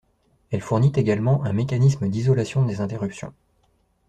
Elle 0.49 0.61
fournit 0.61 0.91
également 0.95 1.43
un 1.43 1.53
mécanisme 1.53 2.09
d’isolation 2.09 2.65
des 2.65 2.81
interruptions. 2.81 3.33